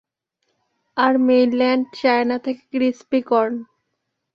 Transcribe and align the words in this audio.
আর 0.97 1.13
mainland 1.27 1.85
China 1.99 2.37
থেকে 2.45 2.61
crispy 2.71 3.19
corn. 3.29 3.55